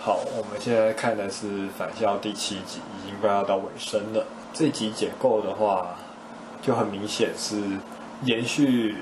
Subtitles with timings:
[0.00, 4.24] 好，我们现在看的是《返校》第七集，已经快要到尾声了。
[4.54, 5.96] 这集解构的话，
[6.62, 7.56] 就很明显是
[8.22, 8.96] 延续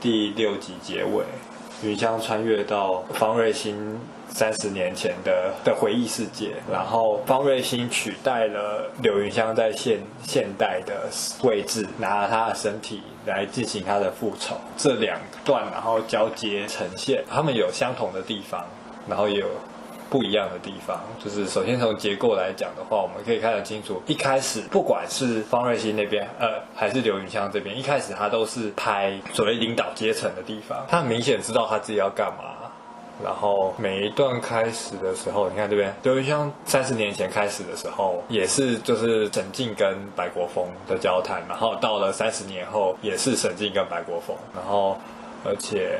[0.00, 1.22] 第六集结尾，
[1.82, 4.00] 云香穿越到方瑞欣
[4.30, 11.08] 三十年前的的回忆世界，然后方瑞欣取代了柳云香在现现代的
[11.42, 14.56] 位置，拿了她的身体来进行他的复仇。
[14.78, 18.64] 这两段然后交接呈现，他们有相同的地方，
[19.06, 19.46] 然后也有。
[20.10, 24.02] 不一样的地方，就是首先从结构来讲的话，我们可以看得清楚。
[24.06, 32.44] 一开始，不管是方瑞欣那边，呃，还是刘云香这边，一开始他都是拍所谓领导阶层的地方，他很明显知道他自己要干嘛。
[33.22, 44.96] 然后每一段开始的时候，你看这边，刘云香三十年前开始的时候，也是就是沈静跟白国锋的交谈，然后到了三十年后，也是沈静跟白国锋，然后
[45.44, 45.98] 而且。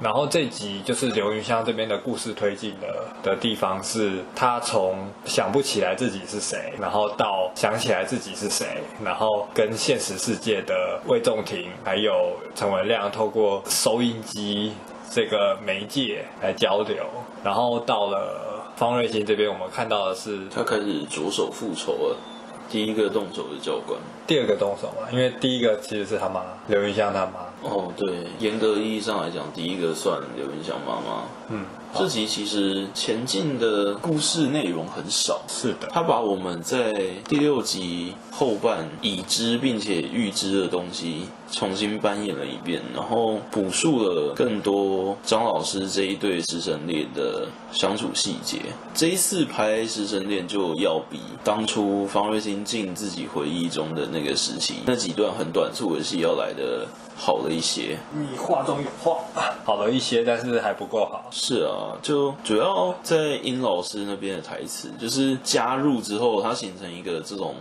[0.00, 8.66] 然后这集就是刘云香这边的故事推进的的地方，是他从想不起来自己是谁，然后到想起来自己是谁，
[9.04, 14.72] 然后跟现实世界的魏仲廷还有陈文亮透过收音机
[15.10, 17.04] 这个媒介来交流，
[17.42, 22.16] 然后到了方瑞欣这边，我们看到的是他开始着手复仇了。
[22.70, 27.32] 第一个动手的教官，第二个动手嘛，因为第一个其实是他妈刘云香他妈。
[27.62, 31.24] 哦，对，严格意义上来讲，第一个算刘云香妈妈。
[31.50, 31.64] 嗯。
[31.96, 36.92] 这集其实前进的故事内容很少，是的，他把我们在
[37.28, 48.58] 第六集后半已知并且预知的东西重新扮演了一遍，然后补述了更多张老师这一对师生恋的相处细节。
[48.92, 57.98] 这一次拍师生恋就要比当初方瑞欣进自己回忆中的那个时期那几段很短促的戏要来的好了一些。
[58.12, 59.18] 你话中有话，
[59.64, 61.26] 好了一些，但是还不够好。
[61.30, 61.98] 是啊。
[62.00, 67.56] 就主要在殷老师那边的台词，就是加入之后，它形成一个这种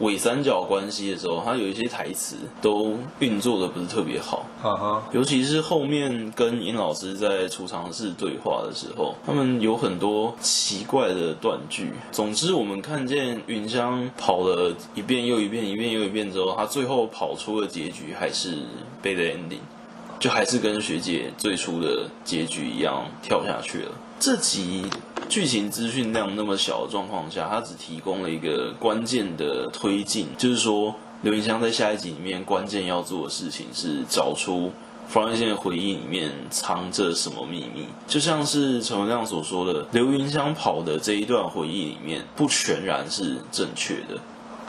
[0.00, 4.46] 伪三角关系的时候，它有一些台词都运作的不是特别好。
[4.62, 11.92] 哈哈，尤其是后面跟尹老师在储藏室对话的时候，他们有很多奇怪的断句。
[12.12, 18.58] 总之，我们看见云香跑了一遍又一遍，一遍又一遍之后，他最后跑出的结局还是
[19.02, 19.60] bad ending。
[20.18, 23.92] 就还是跟学姐最初的结局一样跳下去了。
[24.18, 24.86] 这集
[25.28, 34.72] 剧情资讯量那么小的状况下，它只提供了一个关键的推进，就是说刘云香在下一集里面关键要做的事情是找出
[35.08, 37.86] 方芮欣的回忆里面藏着什么秘密。
[38.06, 44.18] 就像是陈文亮所说的，刘云香跑的这一段回忆里面不全然是正确的。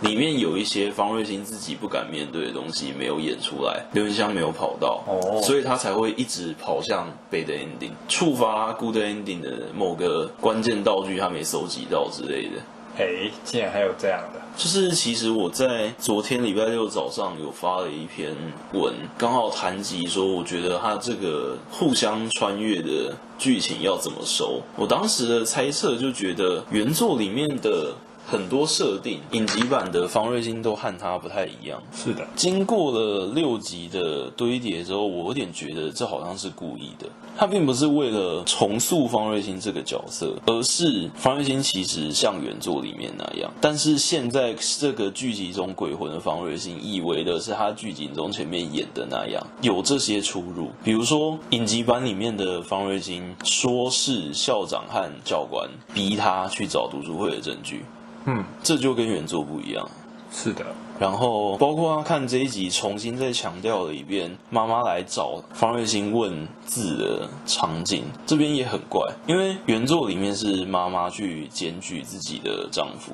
[0.01, 5.43] 里面有一些方瑞欣自己不敢面对的东西没有演出来，刘云香没有跑到，oh.
[5.43, 12.61] 所以他才会一直跑向 bad ending，触发 good ending 的某个关键道具他没收集到之类的。
[12.99, 14.41] 哎，竟然还有这样的！
[14.55, 18.35] 就是其实我在昨天礼拜六早上有发了一篇
[18.73, 24.61] 文，刚好谈及说，我觉得他这个互相穿越的剧情要怎么收。
[24.75, 27.93] 我当时的猜测就觉得原作里面的。
[28.29, 31.81] 很多设定，影集版的方瑞欣都和他不太一样。
[31.95, 37.07] 是的，经过了六集的堆叠之后，我有点觉得这好像是故意的。
[37.37, 43.49] 他并不是为了重塑方瑞欣这个角色，而是方瑞欣其实像原作里面那样。
[43.61, 50.69] 但是现在这个剧集中鬼魂的方瑞欣，以为的是他剧集中前面演的那样，有这些出入。
[50.83, 57.85] 比如说影集版里面的方瑞欣，说是校长和教官逼他去找读书会的证据。
[58.27, 59.89] 嗯，这就跟原作不一样。
[60.29, 60.65] 是的，
[60.99, 73.13] 然后包括他看这一集，重新再强调了一遍妈妈来找方瑞欣问字的场景，这边也很怪，因为原作里面是妈妈去检举自己的丈夫。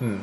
[0.00, 0.18] 嗯，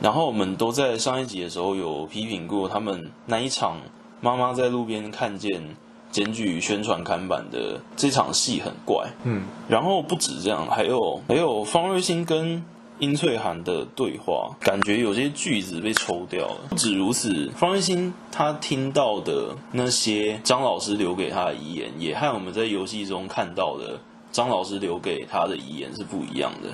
[0.00, 3.78] 然后我们都在上一集的时候有批评过他们那一场
[4.20, 5.76] 妈妈在路边看见
[6.12, 9.08] 检举宣传看板的这场戏很怪。
[9.24, 12.64] 嗯，然后不止这样，还有还有方瑞欣跟。
[13.00, 16.56] 殷翠涵的对话，感觉有些句子被抽掉了。
[16.68, 23.98] 不止如此，方瑞欣他听到的那些张老师留给他的遗言，也和我们在游戏中看到的
[24.30, 26.68] 张老师留给他的遗言是不一样的。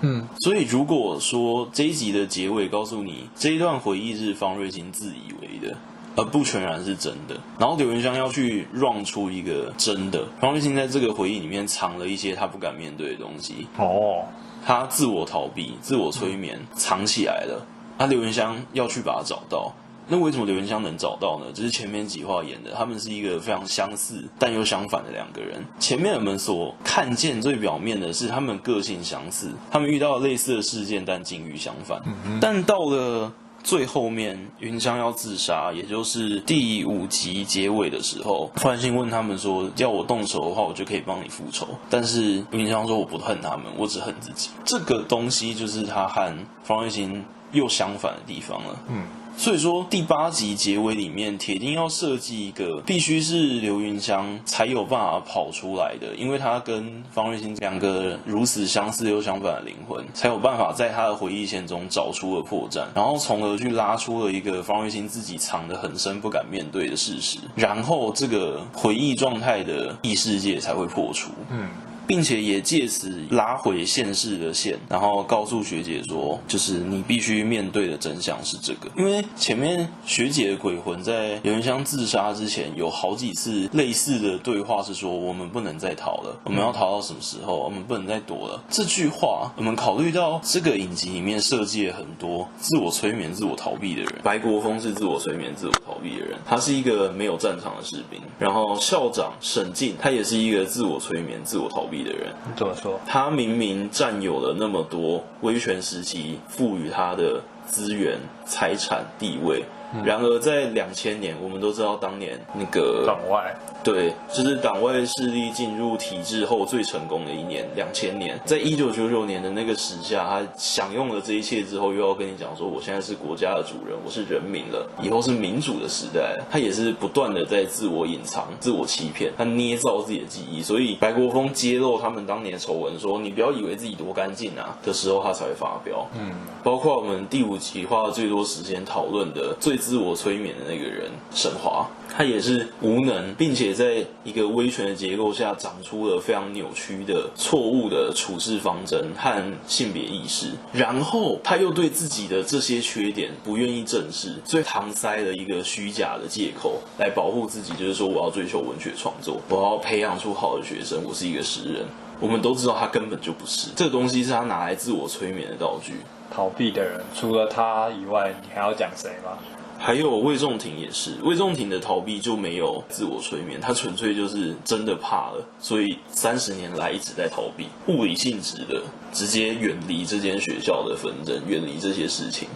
[0.00, 5.76] 嗯，所以如果说这一集的结尾告诉你这一段回忆是方瑞欣自以为的，
[6.16, 13.66] 而不全然是真的，然后柳云香要去 run 出一个真的，方瑞欣在这个回忆里面藏了一些他不敢面对的东西。
[13.76, 14.24] 哦。
[14.64, 17.66] 他自我逃避、自我催眠，藏起来了。
[17.98, 19.72] 他刘元香要去把他找到，
[20.08, 21.52] 那为什么刘元香能找到呢？
[21.52, 25.62] 就是前面几话演的，他们是一个非常相似但又相反的两个人。
[25.78, 32.00] 前面我们所看见最表面的是他们个性相似，他们遇到了类似的事件，但境遇相反。
[32.26, 46.34] 嗯、但到了最后面，云香要自杀，也就是第五集结尾的时候，方芮欣问他们说：“要我动手的话，我就可以帮你复仇。”但是云香说：“我不恨他们，我只恨自己。”这个东西就是他和
[46.64, 48.82] 方锐行又相反的地方了。
[48.88, 49.04] 嗯。
[49.36, 71.30] 所以说，第八集结尾里面，铁定要设计一个必须是刘云香才有办法跑出来的，因为他跟方瑞欣两个如此相似又相反的灵魂，才有办法在他的回忆线中找出了破绽，然后从而去拉出了一个方瑞欣自己藏得很深、不敢面对的事实，然后这个回忆状态的异世界才会破除。
[71.50, 71.66] 嗯。
[72.10, 78.90] 并且也借此拉回现世的线，然后告诉学姐说，就是你必须面对的真相是这个。
[78.96, 87.56] 因为前面学姐的鬼魂在刘芸香自杀之前有好几次类似的对话，是说我们不能再逃了，我们要逃到什么时候？
[87.60, 88.60] 我们不能再躲了。
[88.68, 94.14] 这句话，我们考虑到这个影集里面设计了很多自我催眠、自我逃避的人。
[94.24, 98.20] 白国锋是自我催眠、自我逃避的人，他是一个没有战场的士兵。
[98.36, 102.98] 然后校长沈静，他也是一个自我催眠、自我逃避的人，怎么说？
[103.06, 109.64] 他明明占有了那么多威权时期赋予他的资源、财产、地位。
[110.04, 113.52] 然而，在两千年，我们都知道当年那个党外，
[113.82, 118.38] 对，就是党外势力进入体制后最成功的一年，两千年。
[118.44, 126.38] 在一九九九年的那个时下，他享用了这一切之后，又要跟你讲说，我现在是国家的主人，我是人民了，以后是民主的时代。
[126.48, 130.62] 他也是不断的在自我隐藏、自我欺骗，他捏造自己的记忆。
[130.62, 136.06] 所以，白国锋揭露他们当年的丑闻，说你不要以为自己多干净啊的时候，他才会发飙。
[136.14, 136.30] 嗯，
[136.62, 139.76] 包括我们第五集花了最多时间讨论的最。
[139.80, 161.86] 自我催眠的那个人沈华，他也是无能，并且在一个威权的结构下长出了非常扭曲的错误的处事方针和性别意识，然后他又对自己的这些缺点不愿意正视，所以搪塞了一个虚假的借口来保护自己，就是说我要追求文学创作，我要培养出好的学生，我是一个诗人。
[162.20, 165.94] 我们都知道他根本就不是，这个东西是他拿来自我催眠的道具。
[166.30, 169.36] 逃避的人除了他以外，你还要讲谁吗？
[169.82, 182.46] 还有魏仲廷也是，魏仲廷的逃避就没有自我催眠，他纯粹就是真的怕了，所以三十年来一直在逃避，物理性质的直接远离这间学校的纷争，远离这些事情，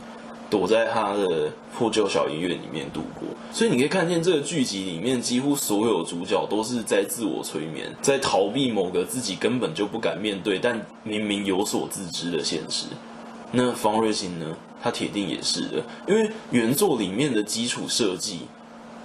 [0.50, 3.26] 躲在他的破旧小医院里面度过。
[3.50, 12.88] 所以你可以看见这个剧集里面几乎所有主角都是在自我催眠，在逃避某个自己根本就不敢面对，但明明有所自知的现实。
[13.54, 14.56] 那方芮欣呢？
[14.82, 18.40] 他铁定也是的，因为原作里面的基础设计，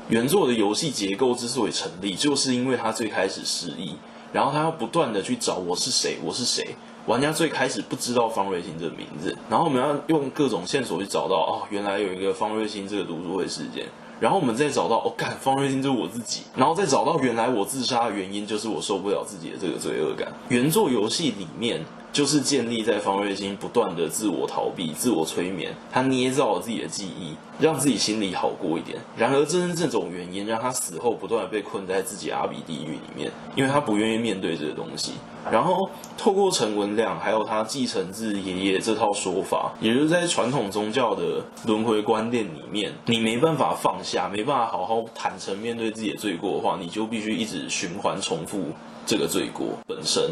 [0.09, 3.95] 原作的游戏结构之所以成立，就是因为他最开始失忆，
[4.33, 6.75] 然后他要不断的去找我是谁，我是谁。
[7.05, 13.85] 玩家最开始不知道方芮欣这个名字，然后我们要用各种线索去找到，哦，原来有一个方芮欣这个读书会事件，
[14.19, 20.33] 然后我们再找到，哦，干，方芮欣就是我自己，然后再找到原来我自杀的原因就是我受不了自己的这个罪恶感。
[20.49, 21.85] 原作游戏里面。
[22.11, 28.97] 就是建立在方芮欣不断的自我逃避、自我催眠，他捏造了自己的记忆，让自己心里好过一点。
[29.15, 35.13] 然而，正是这种原因，让他死后不断的被困在自己阿鼻地狱里面，因为他不愿意面对这个东西。
[35.51, 48.65] 然后，透过陈文亮还有他继承自爷爷这套说法，也就是在传统宗教的轮回观念里面，你没办法放下，没办法好好坦诚面对自己的罪过的话，你就必须一直循环重复
[49.05, 50.31] 这个罪过本身。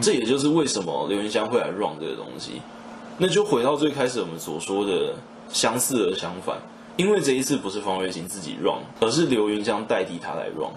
[0.00, 2.60] 这也就是为什么刘云香会来 run 这个东西，
[3.18, 5.14] 那就回到最开始我们所说的
[5.50, 6.56] 相似而相反，
[6.96, 10.70] 因为这一次不是方瑞欣自己 run，而是刘云香代替他来 run，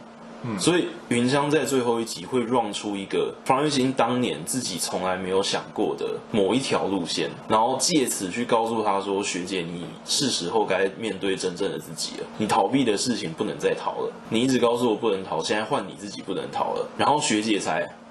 [0.44, 18.03] 嗯，所以云香在最后一集会 run 出一个方瑞欣当年自己从来没有想过的某一条路线，然后借此去告诉他说：“学姐，你是时候该面对真正的自己了，你逃避的事情不能再逃了，你一直告诉我不能逃，现在换你自己不能逃了。”然后学姐才棒。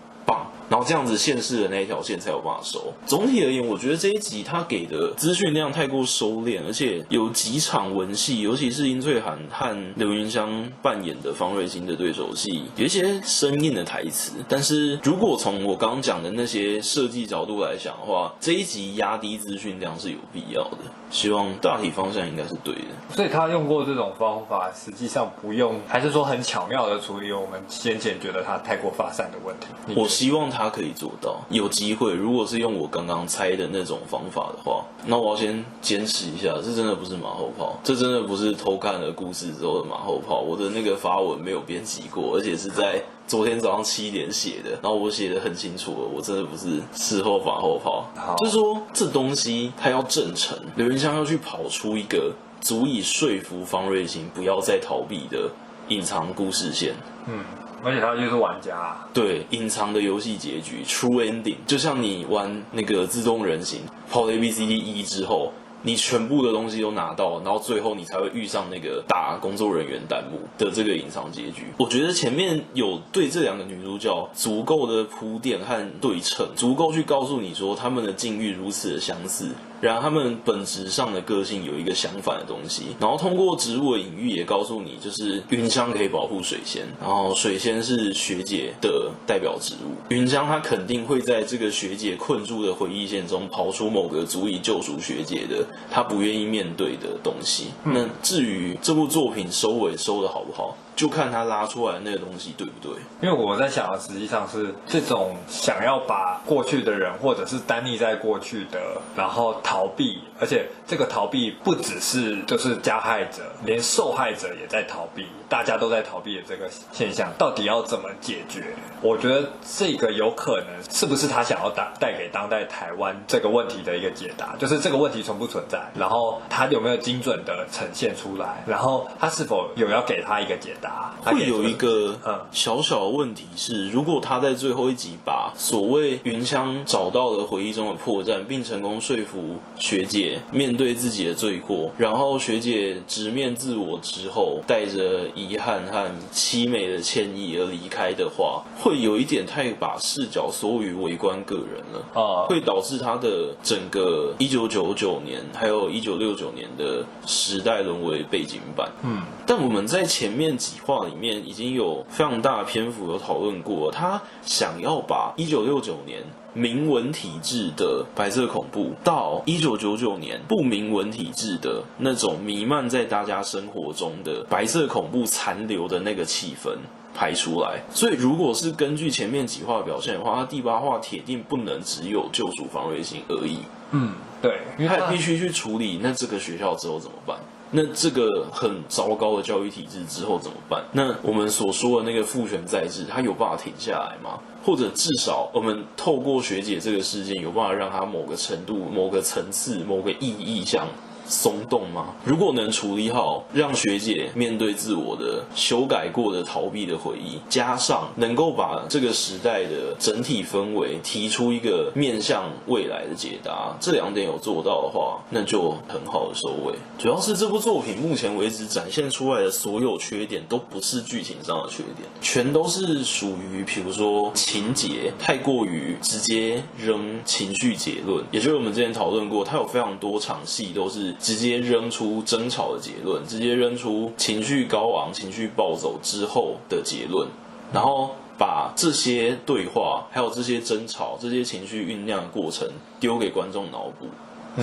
[0.72, 2.94] 然后这样子现世的那一条线才有办法收。
[3.04, 14.32] 总体而言，我觉得这一集他给的资讯量太过收敛，而且有几场文戏，尤其是殷翠涵和刘云香扮演的方瑞欣的对手戏，有一些生硬的台词。
[14.48, 20.78] 但是如果从我刚刚讲的那些设计角度来讲的话，这一集压低资讯量是有必要的。
[21.10, 23.14] 希望大体方向应该是对的。
[23.14, 29.66] 所以他用过这种方法，实际上不用，还是说很巧妙的处理我们先前觉得他太过发散的问题。
[29.94, 30.61] 我希望他。
[30.62, 31.40] 他可以做到。
[31.50, 40.40] 有机会，如果是用我刚刚猜的那种方法的话，那我要先坚持一下，这真的不是马后炮，这真的不是偷看了故事之后的马后炮。
[40.40, 48.04] 我的那个发文没有编辑过，而且是在昨天早上七点写的，然后我写的很清楚了，我真的不是事后马后炮。
[48.38, 55.50] 就是说，这东西它要正成，刘云香要去跑出一个足以说服方瑞欣不要再逃避的
[55.88, 56.94] 隐藏故事线。
[57.26, 57.44] 嗯。
[57.82, 65.52] 而且他就是玩家，对，隐藏的游戏结局，True Ending，就像你玩那个自动人形，跑了 A B C D E 之后。
[65.84, 71.64] 你全部的东西都拿到，然后最后你才会遇上那个打工作人员弹幕的这个隐藏结局。
[71.76, 79.48] 我觉得前面有对这两个女主角足够的铺垫和对称，足够去告诉你说她们的境遇如此的相似，
[79.82, 82.84] 然后他们本质上的个性有一个相反的东西。
[83.00, 89.92] 然后通过植物的隐喻也告诉你，就是云香可以保护水仙，然后水仙是学姐的代表植物。
[90.08, 95.66] 云香她肯定会在这个学姐困住的回忆线中刨出某个足以救赎学姐的。
[95.90, 97.66] 她不愿意面对的东西。
[97.82, 100.76] 那至于这部作品收尾收的好不好？
[100.94, 102.92] 就看他拉出来那个东西对不对？
[103.20, 108.78] 因为我在想的实际上是这种想要把过去的人，或者是单立在过去的，
[109.16, 118.74] 然后逃避，而且这个逃避不只是就是加害者，连受害者也在逃避，大家都在逃避的这个现象，到底要怎么解决？
[119.00, 124.56] 我觉得这个有可能是不是他想要带带给当代台湾这个问题的一个解答？
[124.58, 131.14] 就是这个问题存不存在，然后他有没有精准的呈现出来，然后他是否有要给他一个解答？
[131.24, 132.18] 会有一个
[132.50, 158.90] 小小的问题是，如果他在最后一集把所谓云香找到了回忆中的破绽，并成功说服学姐面对自己的罪过，然后学姐直面自我之后，带着遗憾和凄美的歉意而离开的话，会有一点太把视角缩于围观个人了啊，会导致他的整个一九九九年还有一九六九年的时代沦为背景板。
[159.02, 160.72] 嗯，但我们在前面几。
[160.82, 176.70] 话里面已经有非常大的篇幅有讨论过，他想要把一九六九年明文体制的白色恐怖，到一九九九年不明文体制的那种弥漫在大家生活中的白色恐怖残留的那个气氛
[177.14, 177.82] 排出来。
[177.92, 183.58] 所以，如果是根据前面几话表现的话，他第八话铁定不能只有救赎方芮欣而已。
[183.92, 187.38] 嗯，对，因为他必须去处理那这个学校之后怎么办？
[187.74, 190.84] 那这个很糟糕的教育体制之后怎么办？
[190.92, 194.38] 那我们所说的那个父权在制，它有办法停下来吗？
[194.62, 200.86] 或者至少我们透过学姐这个事件，有办法让它某个程度、某个层次、某个意义上。
[201.26, 202.14] 松动吗？
[202.24, 216.74] 如果能处理好，让学姐面对自我的修改过的逃避的回忆，加上能够把这个时代的整体氛围提出一个面向未来的解答，这两点有做到的话，那就很好的收尾。
[216.98, 231.11] 主要是这部作品目前为止展现出来的所有缺点，都不是剧情上的缺点，全都是属于比如说情节太过于直接扔情绪结论，也就是我们之前讨论过，它有非常多场戏都是。
[231.18, 237.28] 直接扔出争吵的结论，直接扔出情绪高昂、情绪暴走之后的结论，
[237.72, 244.06] 然后把这些对话、还有这些争吵、这些情绪酝酿的过程丢给观众脑补，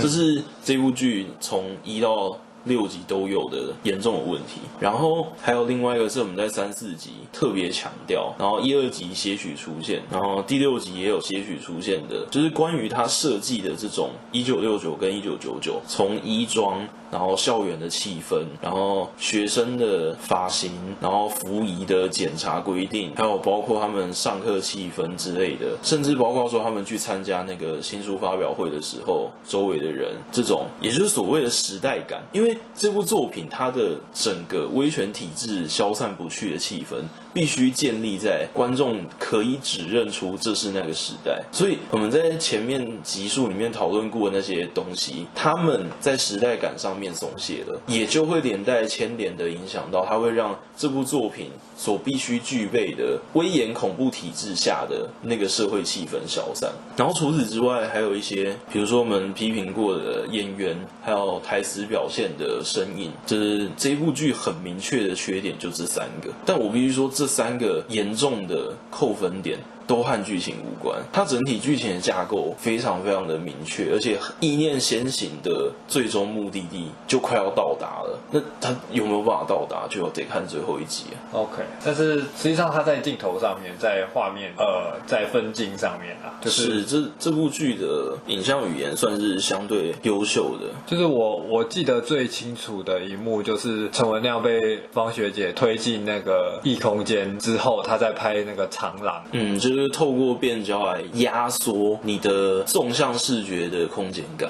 [0.01, 4.62] 这是这部剧从一到六集都有的严重的问题。
[4.80, 16.88] 然后还有另外一个是我们在三四集特别强调，然后一二集些许出现，然后第六集也有些许出现的，就是关于他设计的这种一九六九跟一九九九从衣装。
[17.12, 32.22] 然后校园的气氛，然后学生的发型，然后服仪的检查规定，还有包括他们上课气氛之类的，甚至包括说他们去参加那个新书发表会的时候，周围的人，这种也就是所谓的时代感。
[32.32, 37.03] 因为这部作品它的整个威权体制消散不去的气氛，
[37.34, 41.42] 必须建立在观众可以指认出这是那个时代。
[41.52, 47.00] 所以我们在前面集数里面讨论过的那些东西，他们在时代感上。
[47.00, 56.70] 面松懈了，也就会连带牵连的影响到，它会让这部作品所必须具备的威严恐怖体制下的那个社会气氛消散。
[56.98, 66.30] 然后除此之外，还有一些，比如说我们批评过的演员，还有台词表现的声音，就是这部剧很明确的缺点就这三个。
[66.46, 69.60] 但我必须说，这三个严重的扣分点。
[69.89, 71.01] 都和剧情无关。
[71.12, 78.19] 它整体剧情的架构非常非常的明确，而且意念先行的最终目的地就快要到达了。
[78.29, 81.17] 那它有没有办法到达，就得看最后一集啊。
[81.34, 90.67] OK，但是实际上它在镜头上面，在画面呃，在分镜上面啊，就是，是这这部剧的影像语言算是相对优秀的。
[90.86, 99.24] 就是我我记得最清楚的一幕，就是陈文亮被方学姐推进那个异空间之后，他在拍那个长廊。
[99.31, 104.50] 嗯，就是透过变焦来压缩你的纵向视觉的空间感。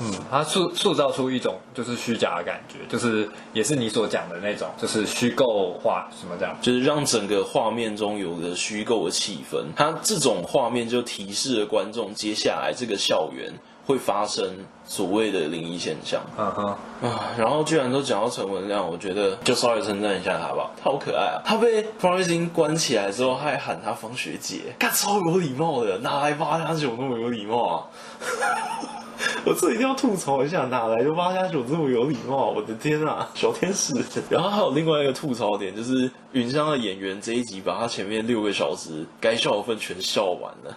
[0.00, 9.58] 嗯，它塑塑造出一种就是虚假的感觉，就是也是你所讲的那种，就是虚构化什么这样，就是让整个画面中有个虚构的气氛。
[9.74, 13.52] 它这种画面就提示了观众，接下来这个校园
[13.88, 14.46] 会发生
[14.84, 16.20] 所谓的灵异现象。
[16.36, 16.66] 嗯哼
[17.08, 21.40] 啊，然后居然都讲到陈文亮，我觉得就稍微称赞一下他吧，他好可爱啊！
[21.42, 27.84] 他被方瑞欣关起来之后，他还喊他方学姐，干超有礼貌的，哪来八加九那么有礼貌啊？
[29.44, 32.50] 我这一定要吐槽一下，哪来的八加九这么有礼貌？
[32.50, 33.94] 我的天啊，小天使！
[34.28, 40.76] 然后还有另外一个吐槽点，就是云香的演员这一集把他前面六个小时该笑的份全笑完了，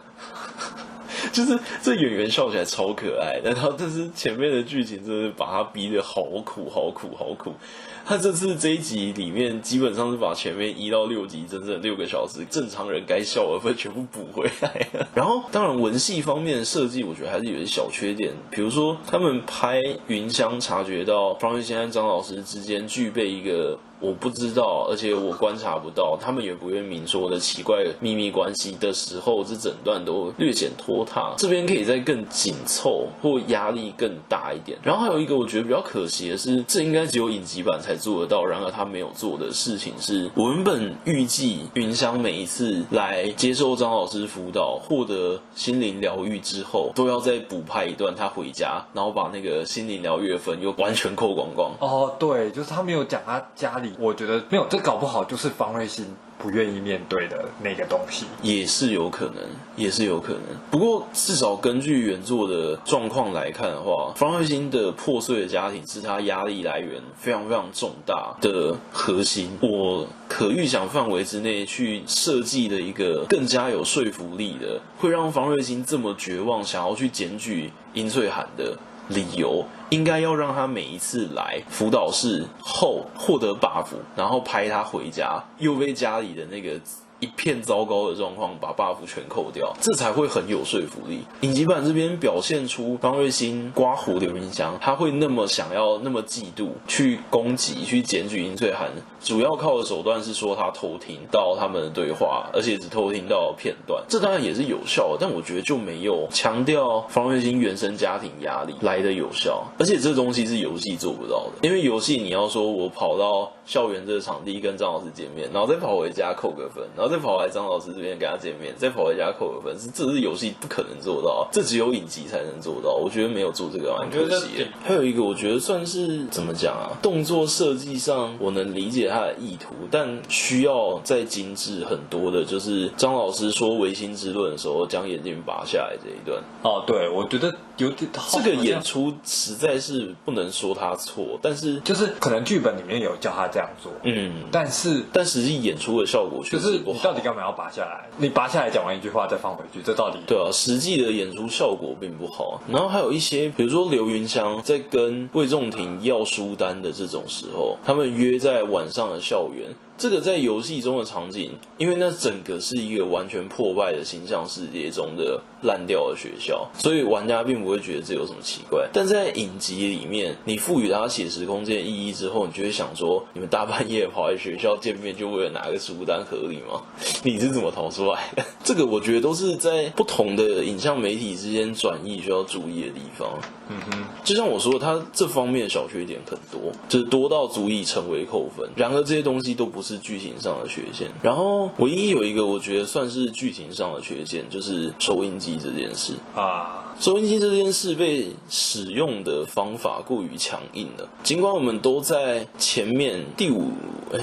[1.32, 7.54] 就是这演员笑起来超可爱，然后但是前面的剧情真的把他逼得好苦，好苦，好苦。
[8.06, 15.08] 他这次这一集里面，基本上是把前面一到六集整整六个小时正常人该笑的分全部补回来了。
[15.14, 18.34] 然后，当然文戏方面的设计，我觉得还是有些小缺点。
[18.50, 23.78] 比如说，他们拍云香察觉到方玉仙和张老师之间具备一个。
[24.02, 31.36] 我不知道，而且我观察不到，他们也不愿明说的奇怪秘密关系的时候，这整段都略显拖沓。
[31.38, 34.76] 这边可以再更紧凑，或压力更大一点。
[34.82, 51.72] 然后还有一个我觉得比较可惜的是，这应该只有影集版才才做得到，然而他没有做的事情是，我原本预计云香每一次来接受张老师辅导，获得心灵疗愈之后，都要再补拍一段他回家，然后把那个心灵疗愈的分又完全扣光光。
[51.80, 53.92] 哦，对，就是他没有讲他家里。
[54.00, 56.06] 我觉得没有，这搞不好就是方瑞欣
[56.42, 59.36] 不愿意面对的那个东西，也是有可能，
[59.76, 60.42] 也是有可能。
[60.72, 69.52] 不过至少根据原作的状况来看的话，方瑞欣的破碎的家庭是他压力来源非常非常重大的核心。
[69.62, 78.78] 我可预想范围之内去设计的一个更加有说服力的，会让方瑞欣这么绝望，想要去检举殷翠涵的。
[79.10, 86.80] 理由应该要让他每一次来辅导室后获得 buff，然后拍他回家，又被家里的那个。
[87.22, 91.22] 一片糟糕的状况，把 buff 全扣掉，这才会很有说服力。
[91.42, 98.90] 影集版这边表现出方芮欣刮胡刘云香，他会那么想要、那么嫉妒，去攻击、去检举殷翠涵，
[99.24, 117.11] 主要靠的手段是说他偷听到他们的对话，而且只偷听到片段，这当然也是有效的，但我觉得就没有强调方芮欣原生家庭压力来的有效，而且这东西是游戏做不到的，因为游戏你要说我跑到校园这个场地跟张老师见面，然后再跑回家扣个分，然后。
[117.12, 122.96] 再跑来张老师这边跟他见面，再跑回家扣个分，是这是游戏不可能做到，这只有影集才能做到。
[122.96, 124.66] 我觉得没有做这个蛮可惜。
[124.84, 126.98] 还有一个，我觉得算是怎么讲啊？
[127.02, 136.42] 动作设计上我能理解他的意图，但需要再精致很多的，就是张老师说唯心之论的时候，将眼镜拔下来这一段。
[136.64, 147.00] 哦，对，我觉得有点这个演出实在是不能说他错，但是就是可能剧本里面有叫他这样做，嗯，但是但实际演出的效果确实不好。
[147.04, 148.08] 到底干嘛要拔下来？
[148.18, 150.20] 你拔下来讲完一句话再放回去，这到底？
[150.28, 152.62] 对啊，实际的演出效果并不好。
[152.70, 159.68] 然后还有一些，比如说刘云香在跟魏仲廷要书单的这种时候，他们约在晚上的校园。
[159.98, 168.90] 这个在游戏中的场景，因为那整个是一个完全破败的形象世界中的烂掉的学校，所以玩家并不会觉得这有什么奇怪。
[168.92, 176.82] 但在影集里面，你赋予它写实空间意义之后，你就会想说：你们大半夜跑来学校见面，就为了拿个书单合理吗？
[177.24, 178.44] 你是怎么逃出来的？
[178.64, 183.30] 这个我觉得都是在不同的影像媒体之间转译需要注意的地方。
[183.70, 188.68] 嗯哼，就像我说的，它这方面的小缺点很多，就是多到足以成为扣分。
[188.76, 189.92] 然而这些东西都不是。
[189.92, 196.91] 是剧情上的缺陷，然后唯一有一个我觉得算是剧情上的缺陷，就是收音机这件事啊。
[197.02, 201.10] 收音机这件事被使用的方法过于强硬了。
[201.24, 203.72] 尽管我们都在前面第五、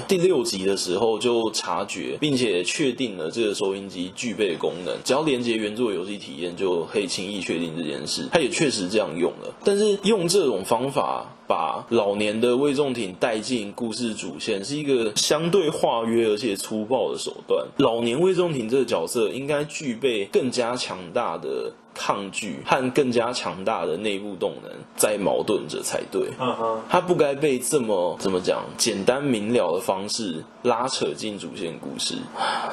[0.07, 8.29] 第六集的时候就察觉，并且确定了这个收音机具备的功能，只要连接原作游戏体验就可以轻易确定这件事。
[8.31, 11.35] 它也确实这样用了，但是用这种方法。
[11.49, 17.65] 把老年的魏仲廷带进故事主线，是一个相对化约而且粗暴的手段。
[17.77, 21.73] 老年魏仲廷这个角色应该具备更加强大的。
[21.93, 26.29] 抗拒和更加强大的内部动能在矛盾着才对。
[26.39, 32.15] 嗯哼，他不该被这么怎么讲简单明了的方式拉扯进主线故事。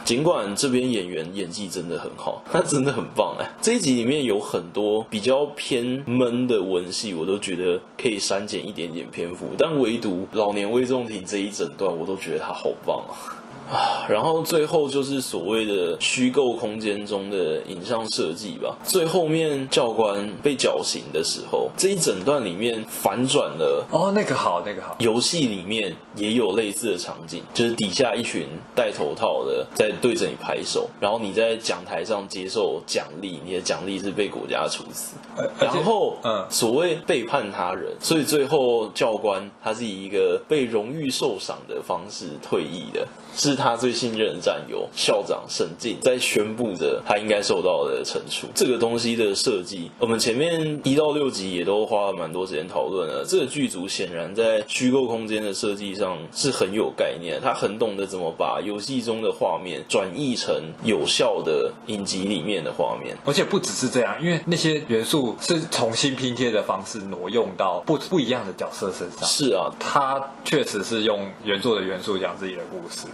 [0.04, 3.50] 尽管这边演员演技真的很好，他真的很棒哎。
[3.60, 13.42] 这一集里面有很多比较偏闷的文戏，我都觉得可以删减一点点篇幅，但唯独老年魏仲廷这一整段，我都觉得他好棒啊。
[13.70, 18.76] 啊，然后最后就是所谓的虚构空间中的影像设计吧。
[18.84, 23.84] 最后面教官被绞刑的时候，这一整段里面反转了。
[23.90, 24.94] 哦，那个好，那个好。
[25.00, 35.16] 游戏里面也有类似的场景，就是底下一群戴头套的在对着你拍手，然后你在讲台上接受奖励，你的奖励是被国家处死。
[35.58, 43.06] 然后，嗯，所谓背叛他人，所以最后教官他是以一个被荣誉受赏的方式退役的。
[43.34, 48.46] 是他最信任的战友校长沈静在宣布着他应该受到的惩处。
[48.54, 53.24] 这个东西的设计，我们前面一到六集也都花了蛮多时间讨论了。
[53.26, 63.16] 这个剧组显然在虚构空间的设计上是很有概念，他很懂得怎么把游戏中的画面转译成有效的影集里面的画面。
[63.24, 69.26] 而且不只是这样，因为那些元素是重新拼贴的方式挪用到不不一样的角色身上。
[69.26, 73.06] 是啊，他确实是用原作的元素讲自己的故事。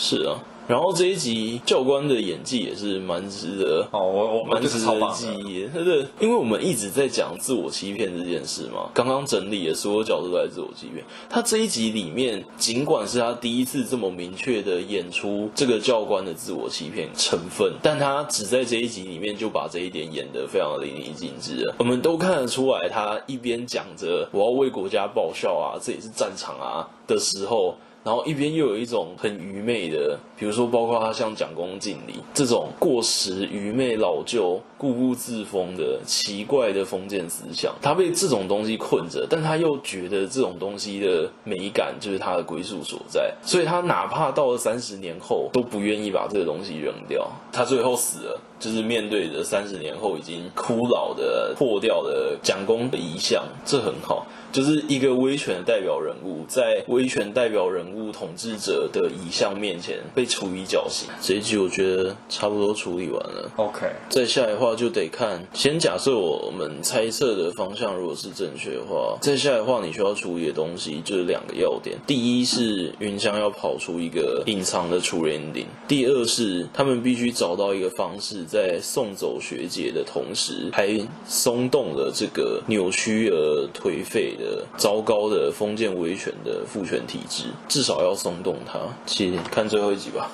[0.00, 5.68] 是啊，然后这一集教官的演技也是蛮值得哦，我我蛮值得记忆。
[5.74, 11.04] 他的，因为我们一直在讲自我欺骗这件事嘛，刚刚整理的所有角度都在自我欺骗。
[11.28, 21.74] 他这一集里面，尽管是他第一次这么明确的演出这个教官的自我欺骗成分，但他只在这一集里面就把这一点演得非常的淋漓尽致了。
[21.78, 27.74] 我们都看得出来，他一边讲着我要为国家报效啊，这也是战场啊的时候。
[28.08, 47.30] 然后一边又有一种很愚昧的，比如说包括他像蒋公敬礼这种过时、愚昧、老旧、固步自封的奇怪的封建思想，他被这种东西困着，但他又觉得这种东西的美感就是他的归宿所在，所以他哪怕到了三十年后都不愿意把这个东西扔掉。
[47.52, 54.26] 他最后死了，就是面对着三十年后已经枯老的破掉的蒋公的遗像，这很好。
[54.50, 61.06] 就是一个威权的代表人物，在威权代表人物统治者的遗像面前被处以绞刑。
[61.20, 63.50] 这一集我觉得差不多处理完了。
[63.56, 65.46] OK，再下来的话就得看。
[65.52, 71.98] 先假设我们猜测的方向如果是正确的话，再下来的话你需要处理的东西就是两个要点。
[72.06, 88.78] 第一是云香要跑出一个隐藏的 true ending，第二是他们必须找到一个方式，在送走学姐的同时，还松动了这个扭曲而颓废的糟糕的封建威权的父权体制，至少要松动它。
[89.04, 90.30] 请看最后一集吧。